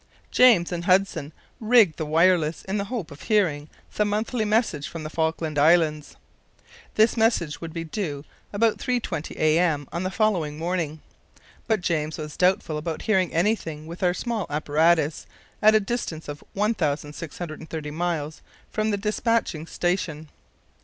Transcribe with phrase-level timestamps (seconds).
[0.31, 5.03] James and Hudson rigged the wireless in the hope of hearing the monthly message from
[5.03, 6.15] the Falkland Islands.
[6.95, 9.87] This message would be due about 3.20 a.m.
[9.93, 11.01] on the following morning,
[11.67, 15.27] but James was doubtful about hearing anything with our small apparatus
[15.61, 18.41] at a distance of 1630 miles
[18.71, 20.29] from the dispatching station.